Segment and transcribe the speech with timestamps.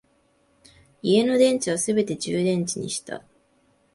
[1.03, 3.23] 家の電池はすべて充電池にした